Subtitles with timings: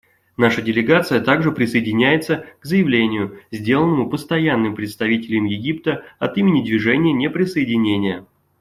[0.35, 8.25] Наша делегация также присоединяется к заявлению, сделанному Постоянным представителем Египта от имени Движения неприсоединения.